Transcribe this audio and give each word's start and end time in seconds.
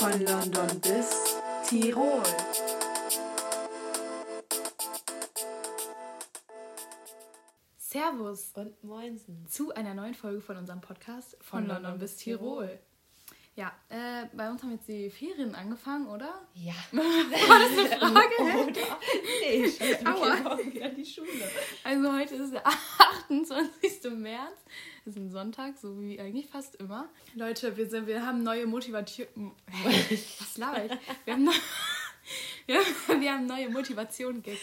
Von 0.00 0.18
London 0.24 0.80
bis 0.80 1.36
Tirol. 1.68 2.22
Servus 7.76 8.52
Und 8.54 8.82
Moinsen. 8.84 9.46
zu 9.48 9.74
einer 9.74 9.94
neuen 9.94 10.14
Folge 10.14 10.40
von 10.40 10.56
unserem 10.56 10.80
Podcast 10.80 11.36
von, 11.40 11.66
London, 11.66 11.98
bis 11.98 12.16
Tirol. 12.16 12.78
Ja, 13.56 13.72
äh, 13.88 14.26
bei 14.32 14.48
uns 14.48 14.62
haben 14.62 14.70
jetzt 14.72 14.88
die 14.88 15.10
Ferien 15.10 15.54
angefangen, 15.54 16.06
oder? 16.06 16.46
Ja. 16.54 16.72
War 16.92 17.58
das 17.58 17.78
eine 17.78 17.98
Frage? 17.98 18.34
Oder? 18.70 18.98
Nee, 19.42 19.64
ich 19.64 20.06
Aua. 20.06 20.36
morgen 20.36 20.72
wieder 20.72 20.88
die 20.90 21.04
Schule. 21.04 21.28
Also 21.84 22.12
heute 22.16 22.34
ist 22.36 22.52
der 22.54 22.62
28. 23.28 23.70
März. 24.08 24.56
Das 25.04 25.14
ist 25.14 25.20
ein 25.20 25.30
Sonntag, 25.30 25.76
so 25.76 26.00
wie 26.00 26.18
eigentlich 26.18 26.46
fast 26.46 26.76
immer. 26.76 27.08
Leute, 27.34 27.76
wir, 27.76 27.88
sind, 27.90 28.06
wir 28.06 28.24
haben 28.24 28.42
neue 28.42 28.66
Motivation. 28.66 29.52
Was 30.38 30.56
laber 30.56 30.84
ich? 30.86 30.92
Wir 31.26 31.34
haben, 31.34 31.44
neu, 31.44 31.52
wir, 33.20 33.32
haben 33.32 33.46
neue 33.46 33.68
Motivation 33.68 34.42
gecatcht. 34.42 34.60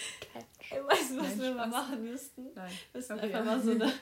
Ey, 0.69 0.83
weißt 0.85 1.11
du, 1.11 1.17
was 1.17 1.27
Nein, 1.35 1.39
wir 1.39 1.51
mal 1.55 1.67
machen 1.67 2.03
müssten? 2.03 2.47
Nein. 2.55 2.71
Wir 2.91 2.99
müssten 2.99 3.13
Okay, 3.13 3.21
einfach 3.25 3.39
ja. 3.39 3.45
mal 3.45 3.61
so 3.61 3.71
eine, 3.71 3.93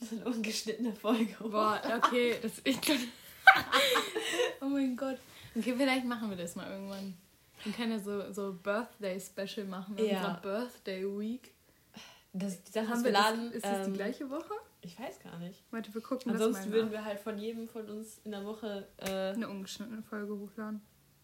so 0.00 0.16
eine 0.16 0.24
ungeschnittene 0.24 0.92
Folge 0.94 1.34
Boah, 1.40 1.82
okay, 1.96 2.36
das 2.40 2.52
ich 2.64 2.78
Oh 4.60 4.66
mein 4.66 4.96
Gott. 4.96 5.18
Okay, 5.54 5.74
vielleicht 5.76 6.04
machen 6.06 6.30
wir 6.30 6.36
das 6.36 6.56
mal 6.56 6.70
irgendwann. 6.70 7.14
Wir 7.62 7.72
können 7.72 7.92
ja 7.92 7.98
so, 7.98 8.32
so 8.32 8.52
Birthday-Special 8.54 9.66
machen 9.66 9.96
Ja. 9.98 10.04
unserer 10.04 10.40
Birthday 10.42 11.04
Week. 11.04 11.50
Das, 12.36 12.62
die 12.64 12.72
Sache 12.72 12.88
Haben 12.88 12.98
ist, 12.98 13.04
wir 13.04 13.12
das, 13.12 13.20
laden. 13.22 13.52
ist 13.52 13.64
das 13.64 13.84
die 13.84 13.90
ähm, 13.90 13.94
gleiche 13.94 14.28
Woche? 14.28 14.54
Ich 14.80 14.98
weiß 14.98 15.20
gar 15.20 15.38
nicht. 15.38 15.62
Warte, 15.70 15.94
wir 15.94 16.00
gucken 16.00 16.32
Ansonsten 16.32 16.64
das 16.64 16.72
würden 16.72 16.90
wir 16.90 17.04
halt 17.04 17.20
von 17.20 17.38
jedem 17.38 17.68
von 17.68 17.88
uns 17.88 18.18
in 18.24 18.32
der 18.32 18.44
Woche. 18.44 18.88
Äh, 18.98 19.32
eine 19.32 19.48
ungeschnittene 19.48 20.02
Folge 20.02 20.36
hochladen. 20.36 20.82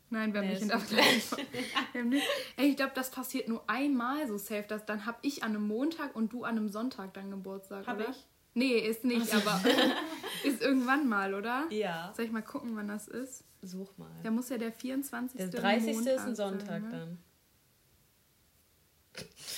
Nein, 0.09 0.33
wir 0.33 0.41
haben 0.41 0.49
Nee, 0.49 0.55
nicht 0.55 0.63
in 0.63 2.11
der. 2.11 2.23
Ey, 2.57 2.71
ich 2.71 2.77
glaube, 2.77 2.93
das 2.95 3.11
passiert 3.11 3.49
nur 3.49 3.63
einmal 3.69 4.27
so 4.27 4.39
safe, 4.39 4.65
dass 4.67 4.87
dann 4.87 5.05
habe 5.05 5.19
ich 5.23 5.43
an 5.43 5.51
einem 5.51 5.67
Montag 5.67 6.15
und 6.17 6.33
du 6.33 6.45
an 6.45 6.57
einem 6.57 6.69
Sonntag 6.69 7.13
dann 7.15 7.31
Geburtstag, 7.31 7.87
Hab 7.87 7.99
oder? 7.99 8.11
ich? 8.11 8.27
Nee, 8.55 8.79
ist 8.79 9.05
nicht, 9.05 9.33
aber 9.33 9.61
ist 10.45 10.61
irgendwann 10.63 11.09
mal, 11.09 11.35
oder? 11.35 11.65
ja. 11.71 12.13
Soll 12.17 12.25
ich 12.25 12.33
mal 12.33 12.43
gucken, 12.43 12.75
wann 12.75 12.89
das 12.89 13.07
ist? 13.09 13.45
Such 13.63 13.97
mal. 13.99 14.11
Da 14.23 14.31
muss 14.31 14.49
ja 14.49 14.59
der 14.59 14.73
24. 14.73 15.39
Der 15.39 15.49
30. 15.49 15.95
Montag 15.95 16.15
ist 16.15 16.21
ein 16.23 16.35
Sonntag 16.37 16.67
sein, 16.67 16.83
ne? 16.83 16.91
dann. 16.91 17.19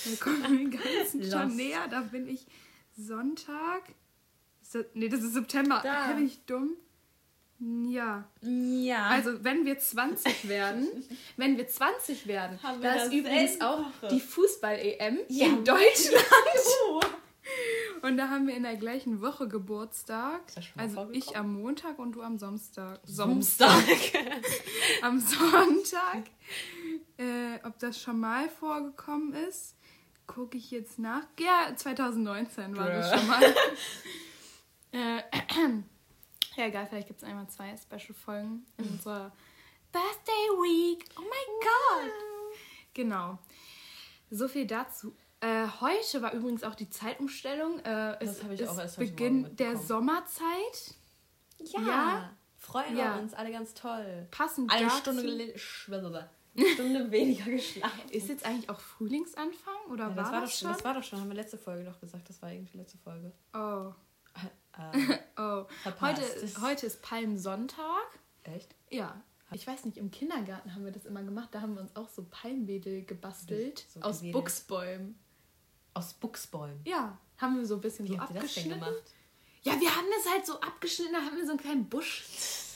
Wir 0.05 0.17
kommen 0.17 0.43
den 0.43 0.71
ganzen 0.71 1.23
schon 1.23 1.41
Lost. 1.43 1.55
näher. 1.55 1.87
Da 1.89 2.01
bin 2.01 2.27
ich 2.27 2.45
Sonntag. 2.97 3.83
Ist 4.61 4.75
das, 4.75 4.85
nee, 4.93 5.09
das 5.09 5.21
ist 5.21 5.33
September. 5.33 5.79
Da. 5.83 6.11
Bin 6.13 6.25
ich 6.25 6.43
dumm? 6.45 6.71
Ja. 7.59 8.27
Ja. 8.41 9.07
Also, 9.07 9.43
wenn 9.43 9.65
wir 9.65 9.77
20 9.79 10.49
werden, 10.49 10.87
wenn 11.37 11.55
wir 11.57 11.67
20 11.67 12.27
werden, 12.27 12.61
Haben 12.61 12.81
da 12.81 12.93
ist 12.95 13.13
übrigens 13.13 13.61
auch 13.61 13.85
die 14.11 14.19
Fußball-EM 14.19 15.19
Ja. 15.29 15.45
in 15.47 15.63
Deutschland. 15.63 16.25
Oh. 16.89 17.01
Und 18.07 18.15
da 18.17 18.29
haben 18.29 18.47
wir 18.47 18.55
in 18.55 18.63
der 18.63 18.77
gleichen 18.77 19.21
Woche 19.21 19.47
Geburtstag. 19.49 20.41
Schon 20.53 20.79
Also 20.79 21.09
ich 21.11 21.35
am 21.35 21.53
Montag 21.61 21.99
und 21.99 22.13
du 22.13 22.21
am 22.21 22.37
Samstag. 22.37 22.99
Samstag. 23.05 23.83
am 25.01 25.19
Sonntag. 25.19 26.23
Äh, 27.23 27.59
ob 27.65 27.79
das 27.79 28.01
schon 28.01 28.19
mal 28.19 28.49
vorgekommen 28.49 29.33
ist, 29.33 29.75
gucke 30.27 30.57
ich 30.57 30.71
jetzt 30.71 30.99
nach. 30.99 31.23
Ja, 31.39 31.73
2019 31.75 32.75
war 32.75 32.89
das 32.89 33.09
Bruh. 33.11 33.17
schon 33.19 33.27
mal. 33.27 33.43
äh, 34.91 35.17
ja, 36.57 36.65
egal, 36.67 36.87
vielleicht 36.87 37.07
gibt 37.07 37.21
es 37.21 37.27
einmal 37.27 37.47
zwei 37.49 37.75
Special-Folgen 37.77 38.65
in 38.77 38.85
unserer 38.89 39.31
Birthday 39.91 40.49
Week. 40.61 41.05
Oh 41.17 41.21
mein 41.21 41.59
Gott! 41.61 42.11
Genau. 42.93 43.39
So 44.29 44.47
viel 44.47 44.65
dazu. 44.67 45.15
Äh, 45.39 45.67
heute 45.81 46.21
war 46.21 46.33
übrigens 46.33 46.63
auch 46.63 46.75
die 46.75 46.89
Zeitumstellung. 46.89 47.79
Äh, 47.79 48.17
Das 48.19 48.43
habe 48.43 48.53
ich 48.55 48.61
ist 48.61 48.69
auch 48.69 48.79
erst 48.79 48.97
heute 48.97 49.09
Beginn 49.11 49.55
der. 49.55 49.77
Sommerzeit. 49.77 50.95
Ja. 51.59 51.81
Ja. 51.81 52.29
Freuen 52.57 52.95
Ja. 52.97 53.15
wir 53.15 53.21
uns 53.21 53.33
alle 53.33 53.51
ganz 53.51 53.73
toll. 53.73 54.27
Passend 54.31 54.71
Eine 54.71 54.85
dazu- 54.87 54.97
Stunde, 54.99 55.53
Stunde 56.73 57.11
weniger 57.11 57.45
geschlafen. 57.51 58.09
Ist 58.09 58.27
jetzt 58.29 58.45
eigentlich 58.45 58.69
auch 58.69 58.79
Frühlingsanfang 58.79 59.75
oder 59.91 60.09
Ja, 60.09 60.15
war 60.15 60.15
das, 60.15 60.23
das, 60.23 60.31
war 60.31 60.41
doch 60.41 60.51
schon, 60.51 60.67
das 60.73 60.83
war 60.83 60.93
doch 60.93 61.03
schon, 61.03 61.19
haben 61.21 61.29
wir 61.29 61.35
letzte 61.35 61.57
Folge 61.57 61.83
doch 61.85 61.99
gesagt. 61.99 62.29
Das 62.29 62.41
war 62.41 62.51
irgendwie 62.51 62.77
letzte 62.77 62.97
Folge. 62.99 63.31
oh, 63.53 63.93
Äh, 64.77 65.17
oh. 65.37 65.65
Verpasst. 65.83 66.01
Heute, 66.21 66.61
heute 66.61 66.85
ist 66.87 67.01
Palmsonntag. 67.01 68.19
echt? 68.43 68.75
Ja. 68.89 69.21
Ich 69.51 69.67
weiß 69.67 69.85
nicht, 69.85 69.97
im 69.97 70.09
Kindergarten 70.09 70.73
haben 70.73 70.83
wir 70.83 70.91
das 70.91 71.05
immer 71.05 71.21
gemacht. 71.21 71.49
Da 71.51 71.61
haben 71.61 71.75
wir 71.75 71.81
uns 71.81 71.95
auch 71.95 72.09
so 72.09 72.25
Palmwedel 72.31 73.03
gebastelt. 73.05 73.85
So 73.93 73.99
aus 74.01 74.19
gewedelt. 74.19 74.33
Buchsbäumen. 74.43 75.19
Aus 75.93 76.13
Buchsbäumen. 76.15 76.79
Ja. 76.85 77.19
Haben 77.37 77.57
wir 77.57 77.65
so 77.67 77.75
ein 77.75 77.81
bisschen 77.81 78.05
Wie 78.07 78.13
so 78.13 78.19
habt 78.19 78.33
ihr 78.33 78.41
das 78.41 78.53
denn 78.55 78.63
abgeschnitten. 78.71 78.79
gemacht? 78.79 79.13
Ja, 79.61 79.79
wir 79.79 79.95
haben 79.95 80.07
das 80.17 80.31
halt 80.33 80.45
so 80.45 80.59
abgeschnitten, 80.59 81.13
da 81.13 81.21
haben 81.21 81.37
wir 81.37 81.45
so 81.45 81.51
einen 81.51 81.59
kleinen 81.59 81.87
Busch 81.87 82.23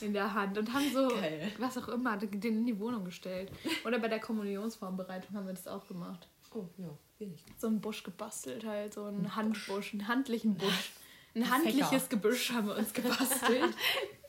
in 0.02 0.12
der 0.12 0.34
Hand 0.34 0.58
und 0.58 0.72
haben 0.72 0.90
so, 0.92 1.08
Geil. 1.08 1.52
was 1.58 1.76
auch 1.78 1.88
immer, 1.88 2.16
den 2.16 2.42
in 2.42 2.66
die 2.66 2.78
Wohnung 2.78 3.04
gestellt. 3.04 3.50
Oder 3.84 3.98
bei 3.98 4.08
der 4.08 4.20
Kommunionsvorbereitung 4.20 5.36
haben 5.36 5.46
wir 5.46 5.54
das 5.54 5.66
auch 5.66 5.86
gemacht. 5.86 6.28
Oh, 6.54 6.64
ja, 6.78 6.88
nicht. 7.18 7.44
So 7.58 7.66
einen 7.66 7.80
Busch 7.80 8.02
gebastelt, 8.02 8.64
halt, 8.64 8.94
so 8.94 9.04
einen 9.04 9.36
Handbusch, 9.36 9.92
einen 9.92 10.08
handlichen 10.08 10.54
Busch. 10.54 10.92
Ein 11.34 11.42
Ein 11.42 11.50
handliches 11.50 11.88
Fächer. 11.88 12.08
Gebüsch 12.08 12.52
haben 12.52 12.68
wir 12.68 12.76
uns 12.76 12.92
gebastelt. 12.92 13.74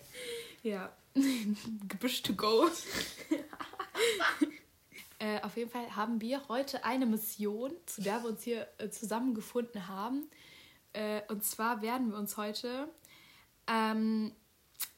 ja, 0.63 0.91
Gebüsch 1.87 2.21
to 2.21 2.33
go. 2.33 2.69
äh, 5.17 5.41
auf 5.41 5.55
jeden 5.55 5.71
Fall 5.71 5.95
haben 5.95 6.19
wir 6.21 6.47
heute 6.49 6.83
eine 6.83 7.05
Mission, 7.05 7.71
zu 7.85 8.01
der 8.01 8.21
wir 8.21 8.29
uns 8.29 8.43
hier 8.43 8.67
äh, 8.77 8.89
zusammengefunden 8.89 9.87
haben. 9.87 10.29
Äh, 10.93 11.21
und 11.29 11.43
zwar 11.43 11.81
werden 11.81 12.11
wir 12.11 12.17
uns 12.17 12.35
heute 12.37 12.89
ähm, 13.65 14.33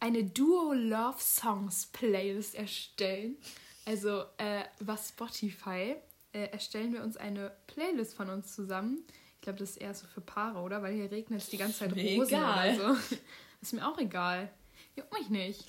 eine 0.01 0.25
Duo 0.25 0.73
Love 0.73 1.19
Songs 1.19 1.85
Playlist 1.87 2.55
erstellen. 2.55 3.37
Also 3.85 4.25
äh, 4.37 4.63
über 4.79 4.97
Spotify 4.97 5.95
äh, 6.33 6.47
erstellen 6.51 6.91
wir 6.91 7.03
uns 7.03 7.15
eine 7.17 7.51
Playlist 7.67 8.15
von 8.15 8.29
uns 8.29 8.53
zusammen. 8.53 9.03
Ich 9.35 9.41
glaube, 9.41 9.59
das 9.59 9.71
ist 9.71 9.77
eher 9.77 9.93
so 9.93 10.07
für 10.07 10.21
Paare, 10.21 10.59
oder? 10.59 10.81
Weil 10.83 10.93
hier 10.93 11.11
regnet 11.11 11.41
es 11.41 11.49
die 11.49 11.57
ganze 11.57 11.79
Zeit 11.79 11.95
Mir 11.95 12.19
Rosen 12.19 12.35
egal. 12.35 12.75
oder 12.79 12.95
so. 12.95 13.15
Ist 13.61 13.73
mir 13.73 13.87
auch 13.87 13.97
egal. 13.99 14.49
Juckt 14.95 15.13
mich 15.13 15.29
nicht. 15.29 15.65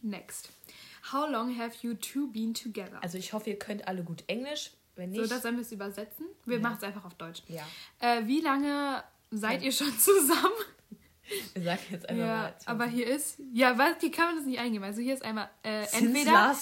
Next. 0.00 0.48
How 1.12 1.28
long 1.30 1.56
have 1.58 1.76
you 1.82 1.94
two 1.94 2.28
been 2.28 2.54
together? 2.54 2.98
Also 3.02 3.18
ich 3.18 3.32
hoffe, 3.32 3.50
ihr 3.50 3.58
könnt 3.58 3.86
alle 3.86 4.02
gut 4.04 4.24
Englisch. 4.26 4.70
Wenn 4.96 5.10
nicht, 5.10 5.22
so, 5.22 5.26
das 5.28 5.42
sollen 5.42 5.56
wir 5.56 5.62
es 5.62 5.72
übersetzen. 5.72 6.26
Wir 6.44 6.56
Ja. 6.56 6.62
machen 6.62 6.76
es 6.78 6.82
einfach 6.84 7.04
auf 7.04 7.14
Deutsch. 7.14 7.42
ja. 7.48 7.66
Äh, 7.98 8.26
wie 8.26 8.40
lange 8.40 9.02
seid 9.30 9.62
ihr 9.62 9.72
schon 9.72 9.96
zusammen? 9.98 10.52
Wir 11.54 11.62
sagen 11.62 11.80
jetzt 11.90 12.08
einfach 12.08 12.24
Ja, 12.26 12.36
mal. 12.36 12.54
aber 12.66 12.86
hier 12.86 13.06
ist. 13.06 13.40
Ja, 13.52 13.78
was? 13.78 13.96
Hier 14.00 14.10
kann 14.10 14.26
man 14.26 14.36
das 14.36 14.46
nicht 14.46 14.58
eingeben. 14.58 14.84
Also 14.84 15.00
hier 15.00 15.14
ist 15.14 15.24
einmal 15.24 15.48
äh, 15.62 15.84
entweder 15.92 16.54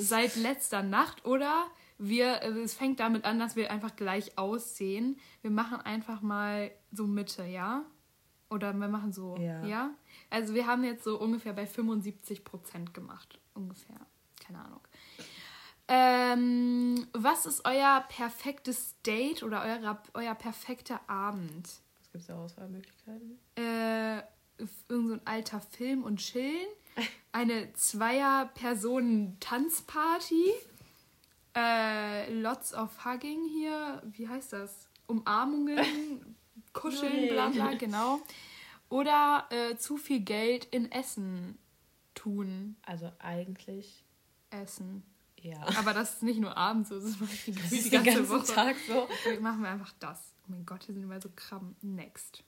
seit 0.00 0.36
letzter 0.36 0.82
Nacht 0.82 1.24
oder 1.24 1.66
wir, 1.98 2.42
äh, 2.42 2.48
es 2.62 2.74
fängt 2.74 3.00
damit 3.00 3.24
an, 3.24 3.38
dass 3.38 3.56
wir 3.56 3.70
einfach 3.70 3.96
gleich 3.96 4.38
aussehen. 4.38 5.18
Wir 5.42 5.50
machen 5.50 5.80
einfach 5.80 6.22
mal 6.22 6.70
so 6.92 7.06
Mitte, 7.06 7.44
ja? 7.44 7.84
Oder 8.50 8.72
wir 8.72 8.88
machen 8.88 9.12
so, 9.12 9.36
Ja. 9.38 9.64
ja? 9.64 9.90
Also 10.30 10.54
wir 10.54 10.66
haben 10.66 10.84
jetzt 10.84 11.02
so 11.04 11.18
ungefähr 11.18 11.52
bei 11.52 11.66
75 11.66 12.44
Prozent 12.44 12.94
gemacht. 12.94 13.38
Ungefähr. 13.54 13.96
Keine 14.44 14.64
Ahnung. 14.64 14.80
Ähm, 15.86 17.06
was 17.12 17.46
ist 17.46 17.64
euer 17.66 18.04
perfektes 18.08 18.94
Date 19.02 19.42
oder 19.42 19.62
euer, 19.62 20.02
euer 20.14 20.34
perfekter 20.34 21.00
Abend? 21.08 21.68
Gibt 22.14 22.22
es 22.22 22.28
da 22.28 22.36
Auswahlmöglichkeiten? 22.36 23.38
äh, 23.56 24.18
irgend 24.88 25.08
so 25.08 25.14
ein 25.14 25.20
alter 25.24 25.60
Film 25.60 26.04
und 26.04 26.20
Chillen, 26.20 26.68
eine 27.32 27.72
Zweier-Personen-Tanzparty, 27.72 30.52
äh, 31.56 32.32
lots 32.32 32.72
of 32.72 33.04
hugging 33.04 33.48
hier, 33.48 34.00
wie 34.04 34.28
heißt 34.28 34.52
das? 34.52 34.88
Umarmungen, 35.08 36.36
kuscheln, 36.72 37.30
bla 37.30 37.48
bla, 37.48 37.74
genau. 37.74 38.20
Oder 38.90 39.48
äh, 39.50 39.74
zu 39.76 39.96
viel 39.96 40.20
Geld 40.20 40.66
in 40.66 40.92
Essen 40.92 41.58
tun. 42.14 42.76
Also 42.82 43.10
eigentlich 43.18 44.04
Essen. 44.50 45.02
Ja. 45.44 45.60
Aber 45.78 45.92
das 45.92 46.14
ist 46.14 46.22
nicht 46.22 46.40
nur 46.40 46.56
abends 46.56 46.88
so, 46.88 46.96
das 46.96 47.04
ist 47.04 47.20
die, 47.46 47.52
Das 47.52 47.68
die 47.70 47.76
ist 47.76 47.90
ganze 47.92 48.10
den 48.10 48.14
ganzen 48.16 48.28
Woche. 48.30 48.46
Tag 48.54 48.76
so. 48.88 49.02
Okay, 49.02 49.38
machen 49.40 49.60
wir 49.62 49.68
einfach 49.68 49.92
das. 50.00 50.34
Oh 50.42 50.46
mein 50.48 50.64
Gott, 50.66 50.82
hier 50.84 50.94
sind 50.94 51.02
immer 51.04 51.20
so 51.20 51.28
Krabben. 51.36 51.76
Next. 51.82 52.42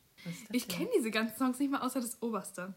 Ich 0.51 0.67
kenne 0.67 0.89
diese 0.97 1.11
ganzen 1.11 1.37
Songs 1.37 1.59
nicht 1.59 1.71
mal 1.71 1.83
außer 1.83 2.01
das 2.01 2.21
oberste. 2.23 2.75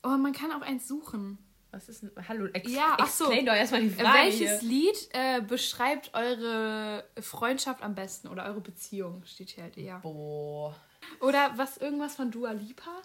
Aber 0.00 0.16
man 0.16 0.32
kann 0.32 0.52
auch 0.52 0.62
eins 0.62 0.86
suchen. 0.88 1.38
Was 1.70 1.88
ist 1.88 2.02
denn. 2.02 2.10
Hallo, 2.28 2.46
ex 2.46 2.70
Ja, 2.70 2.96
ach 2.98 3.08
so. 3.08 3.24
explain 3.24 3.44
doch 3.46 3.52
erstmal 3.52 3.82
die 3.82 3.88
Äh, 3.88 3.90
Frage. 3.90 4.18
Welches 4.18 4.60
hier. 4.60 4.68
Lied 4.70 5.08
äh, 5.12 5.42
beschreibt 5.42 6.14
eure 6.14 7.04
Freundschaft 7.20 7.82
am 7.82 7.94
besten 7.94 8.28
oder 8.28 8.44
eure 8.46 8.60
Beziehung? 8.62 9.22
Steht 9.26 9.50
hier 9.50 9.64
halt 9.64 9.76
eher. 9.76 9.98
Boah. 9.98 10.74
Oder 11.20 11.52
was 11.56 11.76
irgendwas 11.76 12.14
von 12.16 12.30
Dua 12.30 12.52
Lipa? 12.52 13.02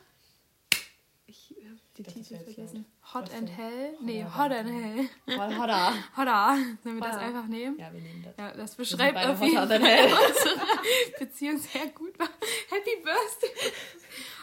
Ich 1.26 1.54
habe 1.66 1.80
die 1.98 2.04
Das 2.04 2.16
ist 2.16 2.28
Titel 2.30 2.44
vergessen. 2.44 2.86
Hot 3.13 3.31
and? 3.34 3.50
Hell? 3.56 3.94
Nee, 4.01 4.24
Hot 4.25 4.51
and 4.51 4.69
Hell. 4.69 5.10
Holla. 5.38 5.94
Hoda. 6.18 6.57
Sollen 6.84 6.95
wir 6.98 7.01
das 7.01 7.18
einfach 7.18 7.48
nehmen? 7.48 7.78
Ja, 7.80 7.94
wir 7.94 8.01
nehmen 8.01 8.24
das. 8.24 8.34
Ja, 8.38 8.51
das 8.54 8.75
beschreibt 8.75 9.18
auf 9.18 9.42
jeden 9.42 9.60
hotter 9.60 9.80
Fall 9.80 10.06
unsere 10.06 10.62
Beziehung 11.19 11.57
sehr 11.57 11.88
gut. 11.88 12.13
Happy 12.69 13.04
Birthday. 13.04 13.72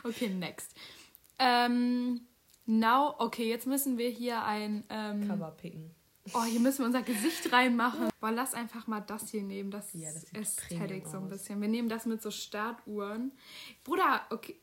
Okay, 0.05 0.29
next. 0.29 0.75
Ähm, 1.38 2.20
now, 2.67 3.14
okay, 3.19 3.49
jetzt 3.49 3.67
müssen 3.67 3.99
wir 3.99 4.11
hier 4.11 4.44
ein. 4.44 4.85
Ähm, 4.88 5.26
Cover 5.26 5.50
picken. 5.52 5.91
oh, 6.35 6.44
hier 6.44 6.61
müssen 6.61 6.81
wir 6.81 6.87
unser 6.87 7.02
Gesicht 7.02 7.50
reinmachen. 7.52 8.11
Boah, 8.20 8.31
lass 8.31 8.55
einfach 8.55 8.87
mal 8.87 9.00
das 9.00 9.31
hier 9.31 9.43
nehmen. 9.43 9.70
Das, 9.70 9.93
Ja, 9.94 10.12
das 10.12 10.25
Ästhetik 10.32 10.79
Premium 10.79 11.11
so 11.11 11.17
ein 11.17 11.29
bisschen. 11.29 11.61
Wir 11.61 11.69
nehmen 11.69 11.88
das 11.88 12.06
mit 12.06 12.23
so 12.23 12.31
Startuhren. 12.31 13.32
Bruder, 13.82 14.23
okay. 14.31 14.61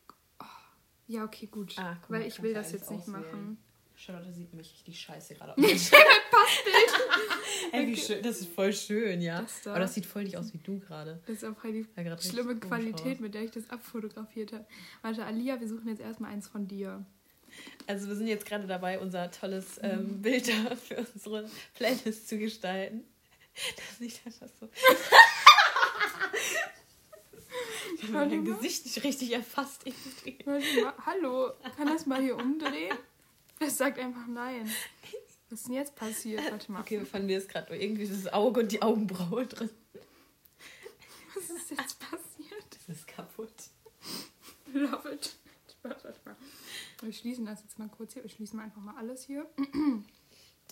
Ja, 1.08 1.24
okay, 1.24 1.46
gut. 1.46 1.74
Ah, 1.78 1.96
guck 2.02 2.10
Weil 2.10 2.26
ich 2.26 2.40
will 2.42 2.54
das 2.54 2.70
jetzt 2.72 2.90
nicht 2.90 3.00
auswählen. 3.00 3.22
machen. 3.22 3.58
Charlotte 3.96 4.32
sieht 4.32 4.54
mich 4.54 4.70
richtig 4.72 5.00
scheiße 5.00 5.34
gerade 5.34 5.54
aus. 5.56 5.90
Ey, 7.72 7.86
wie 7.88 7.96
schön. 7.96 8.22
Das 8.22 8.38
ist 8.40 8.48
voll 8.52 8.72
schön, 8.72 9.20
ja. 9.20 9.42
Das 9.42 9.62
da. 9.62 9.70
Aber 9.72 9.80
das 9.80 9.94
sieht 9.94 10.06
voll 10.06 10.22
nicht 10.24 10.36
aus 10.36 10.52
wie 10.54 10.58
du 10.58 10.78
gerade. 10.78 11.20
Das 11.26 11.36
ist 11.36 11.44
auch 11.44 11.56
voll 11.56 11.72
die 11.72 11.86
Ja, 11.96 12.18
schlimme 12.20 12.56
Qualität, 12.56 13.16
aus. 13.16 13.20
mit 13.20 13.34
der 13.34 13.42
ich 13.42 13.50
das 13.50 13.68
abfotografiert 13.70 14.52
habe. 14.52 14.64
Warte, 15.02 15.24
Alia, 15.24 15.58
wir 15.60 15.66
suchen 15.68 15.88
jetzt 15.88 16.00
erstmal 16.00 16.30
eins 16.32 16.46
von 16.46 16.68
dir. 16.68 17.04
Also 17.86 18.06
wir 18.08 18.14
sind 18.14 18.28
jetzt 18.28 18.46
gerade 18.46 18.66
dabei, 18.66 19.00
unser 19.00 19.30
tolles 19.32 19.78
Mhm. 19.78 19.88
ähm, 19.90 20.22
Bild 20.22 20.48
da 20.48 20.76
für 20.76 20.98
unsere 21.14 21.48
Playlist 21.74 22.28
zu 22.28 22.38
gestalten. 22.38 23.02
Das 23.76 23.98
sieht 23.98 24.20
einfach 24.24 24.46
so. 24.60 24.68
Ich 28.00 28.04
habe 28.12 28.26
mein. 28.26 28.44
Gesicht 28.44 28.84
nicht 28.84 29.02
richtig 29.02 29.32
erfasst. 29.32 29.84
irgendwie. 29.84 30.82
Mal, 30.82 30.94
hallo, 31.04 31.50
kann 31.76 31.88
das 31.88 32.06
mal 32.06 32.22
hier 32.22 32.36
umdrehen? 32.36 32.96
Das 33.58 33.76
sagt 33.76 33.98
einfach 33.98 34.26
nein. 34.28 34.70
Was 35.50 35.60
ist 35.60 35.68
denn 35.68 35.74
jetzt 35.74 35.96
passiert? 35.96 36.50
Warte 36.50 36.70
mal. 36.70 36.80
Okay, 36.80 36.98
wir 36.98 37.06
fanden 37.06 37.26
mir 37.26 37.32
jetzt 37.34 37.48
gerade 37.48 37.72
nur 37.72 37.80
irgendwie 37.80 38.06
das 38.06 38.32
Auge 38.32 38.60
und 38.60 38.70
die 38.70 38.82
Augenbraue 38.82 39.46
drin. 39.46 39.70
Was 41.34 41.50
ist 41.50 41.70
jetzt 41.70 41.98
passiert? 41.98 42.66
Das 42.86 42.96
ist 42.96 43.08
kaputt. 43.08 43.52
Love 44.72 45.12
it. 45.12 45.36
Warte, 45.82 46.14
mal. 46.24 46.36
Wir 47.02 47.12
schließen 47.12 47.46
das 47.46 47.62
jetzt 47.62 47.78
mal 47.78 47.88
kurz 47.88 48.14
hier. 48.14 48.22
Wir 48.22 48.30
schließen 48.30 48.60
einfach 48.60 48.80
mal 48.80 48.94
alles 48.96 49.24
hier. 49.24 49.46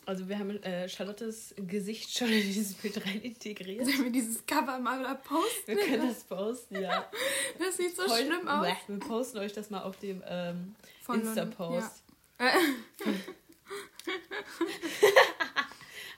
Also 0.06 0.28
wir 0.28 0.38
haben 0.38 0.50
äh, 0.62 0.88
Charlottes 0.88 1.52
Gesicht 1.56 2.16
schon 2.16 2.28
in 2.28 2.40
dieses 2.42 2.74
Bild 2.74 3.04
rein 3.04 3.20
integriert. 3.22 3.84
Sollen 3.84 4.04
wir 4.04 4.12
dieses 4.12 4.46
Cover 4.46 4.78
mal 4.78 5.02
da 5.02 5.14
posten? 5.14 5.66
Wir 5.66 5.76
können 5.78 6.06
das 6.08 6.22
posten, 6.22 6.80
ja. 6.80 7.10
Das 7.58 7.76
sieht 7.76 7.96
so 7.96 8.04
Heute- 8.04 8.24
schlimm 8.26 8.46
aus. 8.46 8.66
Bäh, 8.66 8.74
Wir 8.86 8.98
posten 9.00 9.38
euch 9.38 9.52
das 9.52 9.68
mal 9.68 9.82
auf 9.82 9.96
dem 9.98 10.22
ähm, 10.26 10.76
Insta-Post. 11.12 12.04
Ja. 12.38 12.46
Äh, 12.46 12.52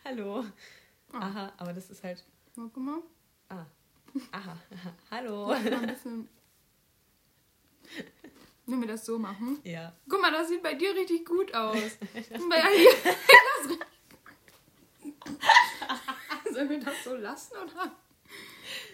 Hallo. 0.04 0.44
Oh. 1.12 1.16
Aha, 1.16 1.52
aber 1.56 1.72
das 1.72 1.88
ist 1.88 2.04
halt. 2.04 2.22
guck 2.54 2.76
mal. 2.76 3.00
Ah. 3.48 3.64
Aha, 4.32 4.56
aha. 4.70 4.94
Hallo. 5.10 5.46
Mal 5.46 5.72
ein 5.72 5.86
bisschen. 5.86 6.28
Wenn 8.68 8.80
wir 8.80 8.88
das 8.88 9.06
so 9.06 9.18
machen. 9.18 9.58
Ja. 9.64 9.92
Guck 10.08 10.20
mal, 10.20 10.30
das 10.30 10.48
sieht 10.48 10.62
bei 10.62 10.74
dir 10.74 10.94
richtig 10.94 11.24
gut 11.24 11.54
aus. 11.54 11.76
Bei 12.50 12.62
Sollen 16.52 16.70
wir 16.70 16.80
das 16.80 17.04
so 17.04 17.14
lassen 17.14 17.54
oder? 17.56 17.92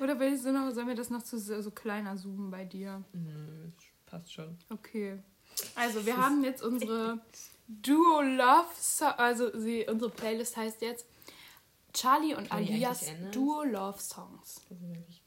Oder 0.00 0.20
willst 0.20 0.44
du 0.44 0.52
noch, 0.52 0.70
sollen 0.72 0.88
wir 0.88 0.94
das 0.94 1.10
noch 1.10 1.22
zu, 1.22 1.38
so 1.38 1.70
kleiner 1.70 2.16
zoomen 2.16 2.50
bei 2.50 2.64
dir? 2.64 3.02
Nö, 3.12 3.70
passt 4.06 4.32
schon. 4.32 4.58
Okay. 4.70 5.22
Also, 5.74 6.04
wir 6.04 6.16
haben 6.16 6.44
jetzt 6.44 6.62
unsere 6.62 7.20
Duo 7.66 8.20
Love, 8.20 8.68
so 8.78 9.06
also 9.06 9.58
sie, 9.58 9.86
unsere 9.88 10.10
Playlist 10.10 10.56
heißt 10.56 10.82
jetzt 10.82 11.06
Charlie 11.92 12.34
und 12.34 12.50
Kann 12.50 12.58
Alias? 12.58 13.06
Duo 13.32 13.64
Love 13.64 14.00
Songs. 14.00 14.60
Also 14.70 14.84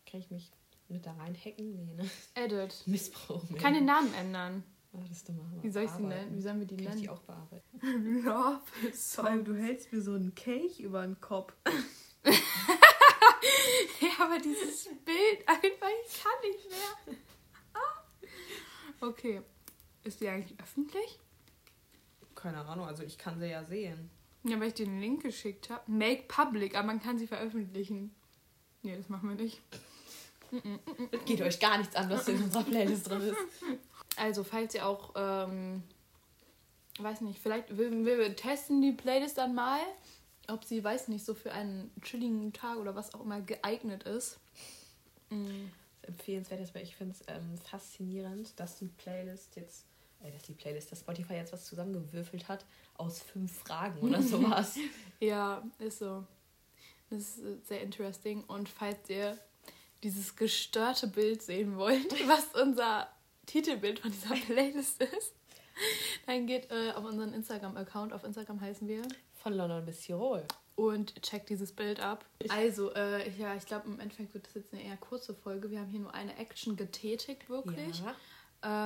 kann 0.10 0.20
ich 0.20 0.30
mich 0.30 0.52
mit 0.90 1.06
da 1.06 1.14
reinhacken? 1.14 1.76
Nee, 1.76 1.94
ne? 1.94 2.10
Edit. 2.36 2.84
Missbrauch. 2.86 3.44
Kann 3.58 3.74
den 3.74 3.86
Namen 3.86 4.14
ändern. 4.14 4.64
Ah, 4.94 5.00
das 5.08 5.18
ist 5.18 5.30
mal 5.30 5.46
Wie 5.62 5.70
soll 5.70 5.84
ich 5.84 5.92
sie 5.92 6.04
nennen? 6.04 6.36
Wie 6.36 6.42
sollen 6.42 6.60
wir 6.60 6.68
die 6.68 6.78
Kann 6.78 6.94
ich 6.96 7.02
die 7.02 7.08
nennen? 7.08 7.18
auch 7.18 7.22
bearbeiten? 7.22 8.24
Love 8.24 8.62
Songs. 8.94 9.44
du 9.46 9.56
hältst 9.56 9.92
mir 9.92 10.02
so 10.02 10.14
einen 10.14 10.34
Kelch 10.34 10.80
über 10.80 11.04
den 11.06 11.20
Kopf. 11.20 11.54
Ja, 14.00 14.26
aber 14.26 14.40
dieses 14.40 14.86
Bild 15.06 15.48
einfach, 15.48 15.88
ich 16.06 16.24
kann 16.24 16.32
nicht 16.44 16.70
mehr. 16.70 17.16
Ah. 17.74 19.06
Okay. 19.06 19.42
Ist 20.04 20.22
die 20.22 20.30
eigentlich 20.30 20.60
öffentlich? 20.60 21.20
Keine 22.36 22.64
Ahnung, 22.66 22.86
also 22.86 23.04
ich 23.04 23.18
kann 23.18 23.40
sie 23.40 23.48
ja 23.48 23.64
sehen. 23.66 24.10
Ja, 24.44 24.60
weil 24.60 24.70
ich 24.70 24.76
dir 24.76 24.86
den 24.86 25.02
Link 25.02 25.24
geschickt 25.24 25.70
habe. 25.70 25.92
Make 25.92 26.24
public, 26.28 26.76
aber 26.76 26.88
man 26.88 27.02
kann 27.02 27.18
sie 27.18 27.28
veröffentlichen. 27.28 28.16
Nee, 28.84 28.96
das 28.96 29.10
machen 29.10 29.30
wir 29.30 29.36
nicht. 29.36 29.62
Es 31.12 31.26
geht 31.26 31.42
euch 31.42 31.60
gar 31.60 31.78
nichts 31.78 31.96
an, 31.96 32.10
was 32.10 32.28
in 32.28 32.42
unserer 32.42 32.64
Playlist 32.64 33.10
drin 33.10 33.22
ist. 33.22 33.38
Also, 34.16 34.44
falls 34.44 34.74
ihr 34.74 34.86
auch, 34.86 35.14
ähm, 35.16 35.84
weiß 37.00 37.22
nicht, 37.22 37.40
vielleicht 37.40 37.78
wir, 37.78 37.92
wir 38.06 38.36
testen 38.36 38.82
die 38.82 38.92
Playlist 38.92 39.38
dann 39.38 39.54
mal, 39.54 39.80
ob 40.48 40.64
sie, 40.64 40.84
weiß 40.84 41.10
nicht, 41.10 41.26
so 41.26 41.34
für 41.34 41.52
einen 41.52 41.92
chilligen 42.02 42.54
Tag 42.54 42.78
oder 42.78 42.96
was 42.96 43.14
auch 43.14 43.22
immer 43.22 43.42
geeignet 43.42 44.04
ist. 44.04 44.40
Mm. 45.30 45.66
empfehlenswert 46.04 46.62
ist, 46.62 46.74
weil 46.74 46.84
ich 46.84 46.96
finde 46.96 47.14
es 47.14 47.24
ähm, 47.28 47.58
faszinierend, 47.58 48.58
dass 48.58 48.78
die 48.78 48.88
Playlist 48.88 49.58
jetzt, 49.58 49.86
äh, 50.24 50.32
dass 50.32 50.44
die 50.44 50.54
Playlist, 50.54 50.90
dass 50.92 51.02
Spotify 51.02 51.34
jetzt 51.34 51.52
was 51.52 51.66
zusammengewürfelt 51.66 52.48
hat 52.48 52.66
aus 52.96 53.20
fünf 53.20 53.52
Fragen 53.52 54.00
oder 54.00 54.22
sowas. 54.24 54.78
Ja, 55.20 55.64
ist 55.80 56.00
so. 56.00 56.24
Das 57.10 57.20
ist 57.20 57.40
äh, 57.40 57.58
sehr 57.66 57.82
interesting. 57.82 58.44
Und 58.46 58.70
falls 58.70 59.10
ihr 59.10 59.38
dieses 60.04 60.36
gestörte 60.36 61.08
Bild 61.08 61.42
sehen 61.42 61.78
wollt, 61.78 62.12
was 62.28 62.46
unser 62.62 63.08
Titelbild 63.46 64.00
von 64.00 64.12
dieser 64.12 64.36
Playlist 64.36 65.02
ist, 65.02 65.34
dann 66.26 66.48
geht 66.48 66.70
äh, 66.72 66.92
auf 66.92 67.06
unseren 67.06 67.34
Instagram-Account. 67.34 68.14
Auf 68.14 68.24
Instagram 68.24 68.60
heißen 68.62 68.88
wir. 68.88 69.04
Von 69.42 69.54
London 69.54 69.86
bis 69.86 70.02
Tirol. 70.02 70.44
Und 70.76 71.22
checkt 71.24 71.50
dieses 71.50 71.72
Bild 71.72 72.00
ab. 72.00 72.26
Also, 72.50 72.94
äh, 72.94 73.30
ja, 73.38 73.56
ich 73.56 73.66
glaube, 73.66 73.88
im 73.88 74.00
Endeffekt 74.00 74.34
wird 74.34 74.46
das 74.46 74.54
jetzt 74.56 74.74
eine 74.74 74.84
eher 74.84 74.98
kurze 74.98 75.34
Folge. 75.34 75.72
Wir 75.72 75.80
haben 75.80 75.90
hier 75.90 76.02
nur 76.02 76.14
eine 76.14 76.36
Action 76.38 76.76
getätigt, 76.76 77.50
wirklich. 77.50 78.02
Ja. 78.02 78.16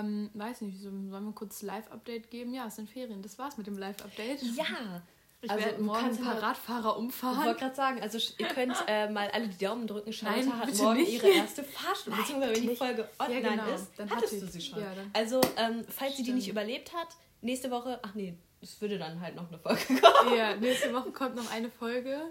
Ähm, 0.02 0.30
weiß 0.34 0.62
nicht, 0.62 0.78
so- 0.80 0.90
sollen 0.90 1.26
wir 1.26 1.32
kurz 1.34 1.62
Live-Update 1.62 2.30
geben? 2.30 2.54
Ja, 2.54 2.68
es 2.68 2.76
sind 2.76 2.90
Ferien. 2.90 3.22
Das 3.22 3.38
war's 3.40 3.58
mit 3.58 3.68
dem 3.68 3.78
Live-Update. 3.78 4.42
Ja. 4.56 5.02
Ich 5.44 5.50
Also, 5.50 5.66
werde 5.66 5.82
morgen 5.82 6.06
ein 6.06 6.16
paar 6.18 6.36
mal- 6.36 6.40
Radfahrer 6.40 6.92
Ich 6.92 6.98
umfahren. 6.98 7.46
wollte 7.46 7.60
gerade 7.62 7.76
sagen, 7.76 8.02
also 8.02 8.20
ihr 8.38 8.46
könnt 8.48 8.76
äh, 8.88 9.10
mal 9.10 9.28
alle 9.32 9.48
die 9.48 9.58
Daumen 9.66 9.88
drücken. 9.88 10.14
Charlotte 10.14 10.48
Nein, 10.48 10.60
hat 10.60 10.76
morgen 10.76 10.98
nicht. 11.00 11.14
ihre 11.14 11.30
erste 11.30 11.64
Fahrstunde, 11.64 12.12
Nein, 12.18 12.20
beziehungsweise 12.22 12.62
wenn 12.62 12.70
die. 12.70 12.76
Folge 12.76 13.10
online 13.18 13.42
genau. 13.42 13.74
ist, 13.74 13.88
Dann 13.98 14.10
hattest 14.12 14.34
hatte 14.34 14.40
du 14.42 14.46
ich- 14.46 14.52
sie 14.52 14.62
schon. 14.62 14.80
ja, 14.80 14.94
dann- 14.94 15.10
also, 15.14 15.42
ähm, 15.58 15.84
falls 15.90 16.16
sie 16.18 16.24
die 16.24 16.34
nicht 16.34 16.44
Stimmt. 16.44 16.58
überlebt 16.60 16.94
hat, 16.94 17.08
nächste 17.42 17.72
Woche, 17.72 18.00
ach 18.04 18.14
nee, 18.14 18.36
es 18.62 18.80
würde 18.82 19.00
dann 19.00 19.20
halt 19.20 19.36
noch 19.36 19.48
eine 19.50 19.58
Folge 19.58 19.82
kommen. 20.02 20.38
Ja, 20.38 20.56
nächste 20.56 20.94
Woche 20.94 21.10
kommt 21.12 21.36
noch 21.36 21.50
eine 21.52 21.72
Folge. 21.72 22.22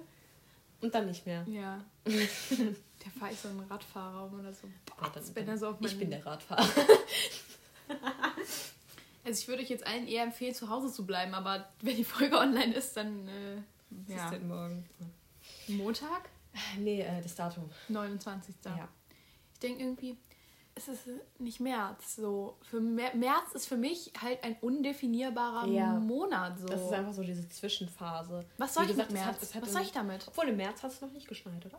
Und 0.80 0.94
dann 0.94 1.06
nicht 1.06 1.26
mehr. 1.26 1.44
Ja. 1.48 1.84
Der 2.06 3.10
fahre 3.18 3.32
ich 3.32 3.38
so 3.40 3.48
einen 3.48 3.60
Radfahrer 3.68 4.24
um 4.26 4.38
oder 4.40 4.52
so. 4.52 4.66
Ja, 5.02 5.10
dann, 5.34 5.48
er 5.48 5.58
so 5.58 5.76
ich 5.80 5.98
bin 5.98 6.10
der 6.10 6.24
Radfahrer. 6.24 6.64
Also 9.24 9.40
ich 9.40 9.48
würde 9.48 9.62
euch 9.62 9.68
jetzt 9.70 9.86
allen 9.86 10.06
eher 10.08 10.22
empfehlen, 10.22 10.54
zu 10.54 10.68
Hause 10.70 10.92
zu 10.92 11.04
bleiben, 11.06 11.34
aber 11.34 11.68
wenn 11.82 11.96
die 11.96 12.04
Folge 12.04 12.38
online 12.38 12.74
ist, 12.74 12.96
dann 12.96 13.28
äh, 13.28 13.56
ja. 14.08 14.24
ist 14.24 14.32
denn 14.32 14.48
morgen? 14.48 14.88
Montag, 15.68 16.28
Nee, 16.78 17.02
äh, 17.02 17.22
das 17.22 17.34
Datum. 17.36 17.70
29. 17.88 18.54
Ja. 18.64 18.88
Ich 19.54 19.60
denke 19.60 19.82
irgendwie, 19.82 20.16
es 20.74 20.88
ist 20.88 21.02
nicht 21.38 21.60
März. 21.60 22.16
So. 22.16 22.56
Für 22.62 22.78
Mä- 22.80 23.14
März 23.14 23.52
ist 23.54 23.66
für 23.68 23.76
mich 23.76 24.10
halt 24.20 24.42
ein 24.42 24.56
undefinierbarer 24.60 25.68
Ja. 25.68 25.92
Monat. 25.94 26.58
So. 26.58 26.66
Das 26.66 26.80
ist 26.80 26.92
einfach 26.92 27.12
so 27.12 27.22
diese 27.22 27.48
Zwischenphase. 27.48 28.44
Was 28.58 28.74
soll 28.74 28.84
Wie 28.86 28.90
ich 28.90 28.96
gesagt, 28.96 29.12
mit 29.12 29.20
es 29.20 29.24
März? 29.26 29.36
hat- 29.36 29.42
es 29.44 29.54
hat 29.54 29.62
Was 29.62 29.72
soll 29.72 29.82
ich 29.82 29.92
damit? 29.92 30.26
Obwohl 30.26 30.48
im 30.48 30.56
März 30.56 30.82
hat 30.82 30.90
es 30.92 31.00
noch 31.00 31.12
nicht 31.12 31.28
geschneit, 31.28 31.64
oder? 31.66 31.78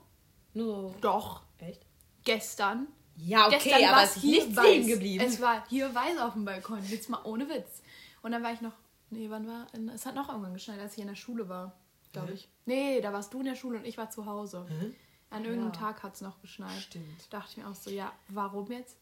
Nur 0.53 0.95
Doch. 1.01 1.41
Echt? 1.59 1.81
Gestern. 2.23 2.87
Ja, 3.23 3.49
Gestern 3.49 3.81
war 3.83 4.03
es 4.03 4.15
ist 4.15 4.21
hier 4.21 4.45
nicht 4.45 4.55
weiß. 4.57 4.65
stehen 4.65 4.87
geblieben. 4.87 5.23
Es 5.25 5.39
war 5.41 5.63
hier 5.69 5.93
weiß 5.93 6.17
auf 6.19 6.33
dem 6.33 6.45
Balkon. 6.45 6.83
Jetzt 6.87 7.09
mal 7.09 7.21
ohne 7.23 7.47
Witz. 7.49 7.81
Und 8.21 8.31
dann 8.31 8.43
war 8.43 8.51
ich 8.53 8.61
noch. 8.61 8.73
Nee, 9.09 9.29
wann 9.29 9.47
war. 9.47 9.67
Es 9.93 10.05
hat 10.05 10.15
noch 10.15 10.29
irgendwann 10.29 10.53
geschneit, 10.53 10.79
als 10.79 10.93
ich 10.93 10.99
in 10.99 11.07
der 11.07 11.15
Schule 11.15 11.47
war. 11.49 11.75
glaube 12.13 12.29
Hä? 12.29 12.33
ich. 12.33 12.49
Nee, 12.65 13.01
da 13.01 13.11
warst 13.13 13.33
du 13.33 13.39
in 13.39 13.45
der 13.45 13.55
Schule 13.55 13.77
und 13.79 13.85
ich 13.85 13.97
war 13.97 14.09
zu 14.09 14.25
Hause. 14.25 14.65
Hä? 14.69 14.91
An 15.29 15.43
irgendeinem 15.45 15.73
Ja. 15.73 15.79
Tag 15.79 16.03
hat 16.03 16.15
es 16.15 16.21
noch 16.21 16.41
geschneit. 16.41 16.81
Stimmt. 16.81 17.31
Dachte 17.31 17.51
ich 17.51 17.57
mir 17.57 17.67
auch 17.69 17.75
so, 17.75 17.89
ja, 17.89 18.11
warum 18.29 18.69
jetzt? 18.71 18.97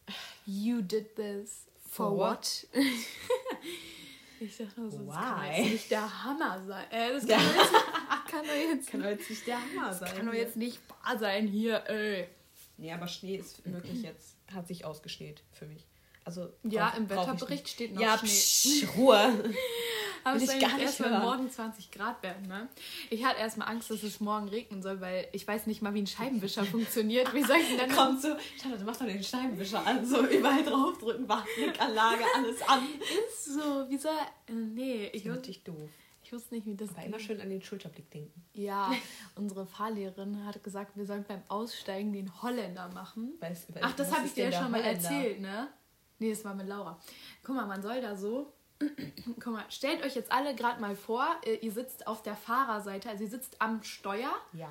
You 0.46 0.82
did 0.82 1.16
this 1.16 1.66
for, 1.90 2.08
For 2.10 2.18
what? 2.18 2.68
ich 4.40 4.58
dachte 4.58 4.80
nur 4.82 4.92
so, 4.92 5.00
das 5.06 5.16
kann 5.16 5.46
jetzt 5.54 5.72
nicht 5.72 5.92
der 5.92 6.24
Hammer 6.24 6.64
sein. 6.66 6.86
Äh, 6.92 7.12
das 7.14 7.28
Ja. 7.28 7.38
kann, 8.30 8.46
doch 8.46 8.54
jetzt, 8.54 8.90
kann 8.92 9.02
doch 9.02 9.02
jetzt, 9.02 9.02
Kann 9.02 9.02
doch 9.02 9.10
jetzt 9.10 9.30
nicht 9.30 9.48
der 9.48 9.58
Hammer 9.60 9.94
sein. 9.94 10.16
kann 10.16 10.26
doch 10.28 10.34
jetzt 10.34 10.56
nicht 10.56 10.80
wahr 10.90 11.18
sein 11.18 11.48
hier, 11.48 11.84
ey. 11.90 12.28
Nee, 12.80 12.92
aber 12.94 13.08
Schnee 13.08 13.36
ist 13.38 13.62
wirklich 13.66 14.02
jetzt, 14.02 14.36
hat 14.54 14.68
sich 14.68 14.86
ausgeschneit 14.86 15.42
für 15.52 15.66
mich. 15.66 15.86
Also 16.26 16.50
Ja, 16.64 16.90
brauch- 16.90 16.98
im 16.98 17.10
Wetterbericht 17.10 17.68
steht 17.70 17.94
noch 17.96 18.02
ja, 18.02 18.18
Schnee. 18.18 18.28
Psch, 18.28 18.88
Ruhe. 18.98 19.52
Aber 20.26 20.36
Will 20.36 20.44
es 20.50 20.54
ich 20.54 20.60
soll 20.70 20.80
erstmal 20.82 21.20
morgen 21.22 21.50
20 21.50 21.92
Grad 21.92 22.22
werden, 22.24 22.46
ne? 22.48 22.68
Ich 23.10 23.24
hatte 23.24 23.40
erstmal 23.40 23.70
Angst, 23.70 23.90
dass 23.90 24.04
es 24.04 24.20
morgen 24.20 24.50
regnen 24.50 24.82
soll, 24.84 25.00
weil 25.00 25.30
ich 25.32 25.48
weiß 25.48 25.66
nicht 25.66 25.82
mal, 25.82 25.94
wie 25.94 26.02
ein 26.02 26.08
Scheibenwischer 26.08 26.66
funktioniert. 26.66 27.34
Wie 27.34 27.42
soll 27.42 27.56
ich 27.56 27.70
denn 27.70 27.78
dann 27.78 27.92
Kommt 27.96 28.22
so, 28.22 28.36
schau, 28.62 28.76
du 28.78 28.84
machst 28.84 29.00
doch 29.00 29.06
den 29.08 29.24
Steinwischer 29.24 29.84
an, 29.88 30.06
so 30.06 30.26
überall 30.28 30.62
draufdrücken, 30.64 31.28
Wartblickanlage, 31.30 32.24
alles 32.36 32.62
an. 32.68 32.84
ist 33.30 33.46
so, 33.46 33.90
wie 33.90 33.98
soll. 33.98 34.12
äh, 34.48 34.52
Nee, 34.52 35.06
ich, 35.08 35.16
Ich 35.16 35.24
bin 35.24 35.32
wus- 35.32 35.36
natürlich 35.36 35.64
doof. 35.64 35.90
Ich 36.30 36.34
wusste 36.34 36.54
nicht, 36.54 36.68
wie 36.68 36.76
das 36.76 36.90
Aber 36.90 37.04
immer 37.04 37.20
schön 37.20 37.42
an 37.42 37.50
den 37.50 37.60
Schulterblick 37.64 38.12
denken. 38.12 38.46
Ja, 38.54 38.92
unsere 39.36 39.66
Fahrlehrerin 39.66 40.46
hat 40.46 40.64
gesagt, 40.64 40.96
wir 40.96 41.08
sollen 41.08 41.26
beim 41.28 41.42
Aussteigen 41.48 42.14
den 42.14 42.32
Holländer 42.44 42.88
machen. 42.90 43.34
Weiß, 43.40 43.66
weil- 43.74 43.82
Ach, 43.84 43.94
das 43.96 44.16
habe 44.16 44.28
ich 44.28 44.34
dir 44.36 44.50
ja 44.50 44.62
schon 44.62 44.70
mal 44.70 44.80
Holländer? 44.84 45.10
erzählt, 45.10 45.42
ne? 45.42 45.70
Nee, 46.20 46.30
das 46.30 46.46
war 46.46 46.54
mit 46.54 46.68
Laura. 46.68 47.00
Guck 47.44 47.56
mal, 47.56 47.66
man 47.66 47.82
soll 47.82 48.00
da 48.02 48.16
so. 48.16 48.54
Guck 49.40 49.48
mal, 49.54 49.66
stellt 49.70 50.04
euch 50.04 50.14
jetzt 50.16 50.32
alle 50.32 50.54
gerade 50.54 50.80
mal 50.80 50.96
vor, 50.96 51.26
äh, 51.46 51.56
ihr 51.56 51.72
sitzt 51.72 52.06
auf 52.06 52.22
der 52.22 52.36
Fahrerseite, 52.36 53.10
also 53.10 53.24
ihr 53.24 53.30
sitzt 53.30 53.60
am 53.60 53.82
Steuer 53.82 54.32
Ja. 54.54 54.70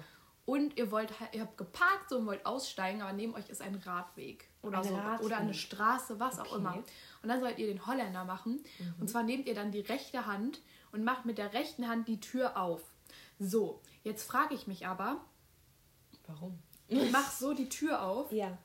Und 0.49 0.77
ihr 0.79 0.91
wollt 0.91 1.13
ihr 1.33 1.43
habt 1.43 1.59
geparkt 1.59 2.09
so 2.09 2.17
und 2.19 2.27
wollt 2.27 2.47
aussteigen, 2.47 3.03
aber 3.03 3.13
neben 3.13 3.35
euch 3.35 3.51
ist 3.51 3.61
ein 3.61 3.75
Radweg 3.75 4.49
oder 4.63 4.79
Ein 4.79 4.85
so 4.85 4.97
Radweg. 4.97 5.27
oder 5.27 5.37
eine 5.37 5.53
Straße, 5.53 6.19
was 6.19 6.39
auch 6.41 6.47
Okay. 6.47 6.57
immer. 6.57 6.75
Und 7.23 7.29
dann 7.29 7.41
sollt 7.41 7.59
ihr 7.59 7.67
den 7.67 7.87
Holländer 7.87 8.25
machen 8.25 8.65
und 8.99 9.09
zwar 9.11 9.23
nehmt 9.25 9.47
ihr 9.47 9.55
dann 9.55 9.71
die 9.73 9.81
rechte 9.81 10.25
Hand 10.25 10.63
und 10.91 11.05
macht 11.05 11.27
mit 11.27 11.37
der 11.37 11.53
rechten 11.53 11.87
Hand 11.87 12.09
die 12.09 12.19
Tür 12.19 12.57
auf. 12.57 12.81
So, 13.39 13.83
jetzt 14.05 14.27
frage 14.27 14.55
ich 14.55 14.67
mich 14.67 14.87
aber, 14.87 15.21
Warum? 16.27 16.59
ich 16.89 17.11
mach 17.13 17.31
so 17.31 17.53
die 17.53 17.69
Tür 17.69 18.03
auf. 18.03 18.33
Ja. 18.33 18.57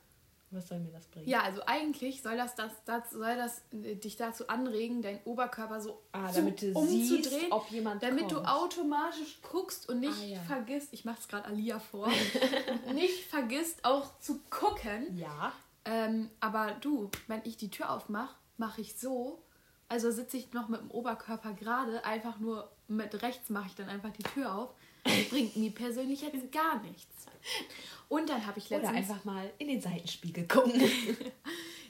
Was 0.53 0.67
soll 0.67 0.79
mir 0.79 0.91
das 0.91 1.07
bringen? 1.07 1.27
Ja, 1.27 1.41
also 1.41 1.61
eigentlich 1.65 2.21
soll 2.21 2.37
das, 2.37 2.55
das, 2.55 2.71
das, 2.85 3.09
soll 3.11 3.35
das 3.35 3.61
äh, 3.71 3.95
dich 3.95 4.15
dazu 4.17 4.47
anregen, 4.47 5.01
deinen 5.01 5.19
Oberkörper 5.25 5.81
so 5.81 6.01
Ah, 6.11 6.29
zu- 6.29 6.35
damit 6.41 6.61
du 6.61 6.67
umzudrehen, 6.73 7.23
siehst, 7.23 7.51
ob 7.51 7.69
jemand 7.71 8.03
damit 8.03 8.29
du 8.31 8.35
kommt. 8.35 8.47
automatisch 8.47 9.39
guckst 9.41 9.89
und 9.89 9.99
nicht 9.99 10.13
Ah, 10.21 10.25
ja. 10.25 10.39
vergisst, 10.41 10.89
ich 10.91 11.05
mach's 11.05 11.27
gerade 11.27 11.45
Alia 11.45 11.79
vor, 11.79 12.09
nicht 12.93 13.25
vergisst 13.25 13.83
auch 13.85 14.19
zu 14.19 14.39
gucken. 14.49 15.17
Ja. 15.17 15.51
Ähm, 15.85 16.29
aber 16.39 16.71
du, 16.81 17.09
wenn 17.27 17.41
ich 17.43 17.57
die 17.57 17.69
Tür 17.69 17.89
aufmache, 17.91 18.33
mache 18.57 18.81
ich 18.81 18.95
so. 18.97 19.41
Also 19.89 20.11
sitze 20.11 20.37
ich 20.37 20.53
noch 20.53 20.69
mit 20.69 20.79
dem 20.81 20.89
Oberkörper 20.91 21.53
gerade, 21.53 22.03
einfach 22.05 22.39
nur 22.39 22.71
mit 22.87 23.21
rechts 23.21 23.49
mache 23.49 23.67
ich 23.67 23.75
dann 23.75 23.89
einfach 23.89 24.11
die 24.11 24.23
Tür 24.23 24.55
auf. 24.55 24.69
Das 25.03 25.29
bringt 25.29 25.55
mir 25.57 25.71
persönlich 25.71 26.21
jetzt 26.21 26.51
gar 26.51 26.81
nichts. 26.81 27.25
Und 28.09 28.29
dann 28.29 28.45
habe 28.45 28.59
ich 28.59 28.67
Oder 28.67 28.81
letztens... 28.81 28.97
einfach 28.97 29.25
mal 29.25 29.51
in 29.57 29.67
den 29.67 29.81
Seitenspiegel 29.81 30.47
gucken. 30.47 30.81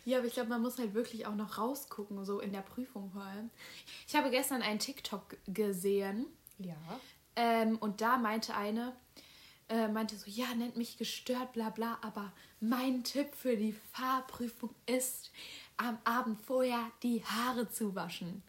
Ja, 0.06 0.18
aber 0.18 0.28
ich 0.28 0.34
glaube, 0.34 0.50
man 0.50 0.62
muss 0.62 0.80
halt 0.80 0.94
wirklich 0.94 1.26
auch 1.26 1.36
noch 1.36 1.58
rausgucken, 1.58 2.26
so 2.26 2.40
in 2.40 2.52
der 2.52 2.62
Prüfung 2.62 3.10
vor 3.12 3.24
allem. 3.24 3.50
Ich 4.08 4.16
habe 4.16 4.30
gestern 4.32 4.62
einen 4.62 4.80
TikTok 4.80 5.38
gesehen 5.48 6.26
ja. 6.60 6.76
ähm, 7.36 7.78
und 7.78 8.02
da 8.02 8.18
meinte 8.18 8.54
eine, 8.54 8.94
äh, 9.70 9.88
meinte 9.88 10.18
so, 10.18 10.30
ja, 10.30 10.54
nennt 10.56 10.76
mich 10.76 10.98
gestört, 10.98 11.54
bla 11.54 11.70
bla, 11.70 12.00
aber 12.02 12.34
mein 12.60 13.06
Tipp 13.06 13.34
für 13.34 13.56
die 13.56 13.76
Fahrprüfung 13.94 14.76
ist, 14.88 15.32
am 15.78 15.98
Abend 16.04 16.42
vorher 16.42 16.92
die 17.02 17.24
Haare 17.24 17.70
zu 17.70 17.96
waschen. 17.96 18.44